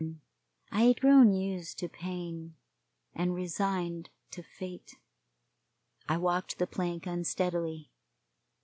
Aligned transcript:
I 0.71 0.85
had 0.85 0.99
grown 1.01 1.31
used 1.31 1.77
to 1.77 1.87
pain 1.87 2.55
and 3.13 3.35
resigned 3.35 4.09
to 4.31 4.41
fate. 4.41 4.95
I 6.09 6.17
walked 6.17 6.57
the 6.57 6.65
plank 6.65 7.05
unsteadily. 7.05 7.91